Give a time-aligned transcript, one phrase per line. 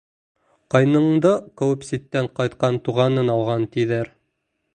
[0.75, 4.11] Ҡайныңды ҡыуып ситтән ҡайтҡан туғанын алған, тиҙәр.